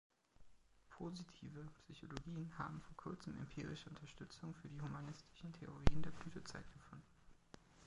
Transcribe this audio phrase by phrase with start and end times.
[0.89, 7.05] „Positive“ Psychologen haben vor Kurzem empirische Unterstützung für die humanistischen Theorien der Blütezeit gefunden.